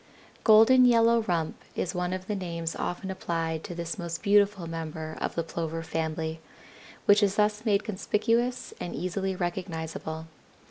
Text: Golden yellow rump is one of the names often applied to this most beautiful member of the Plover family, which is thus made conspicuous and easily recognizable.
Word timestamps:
Golden 0.43 0.85
yellow 0.85 1.21
rump 1.21 1.61
is 1.75 1.93
one 1.93 2.11
of 2.11 2.25
the 2.25 2.33
names 2.35 2.75
often 2.75 3.11
applied 3.11 3.63
to 3.65 3.75
this 3.75 3.99
most 3.99 4.23
beautiful 4.23 4.65
member 4.65 5.15
of 5.21 5.35
the 5.35 5.43
Plover 5.43 5.83
family, 5.83 6.39
which 7.05 7.21
is 7.21 7.35
thus 7.35 7.65
made 7.65 7.83
conspicuous 7.83 8.73
and 8.79 8.95
easily 8.95 9.35
recognizable. 9.35 10.25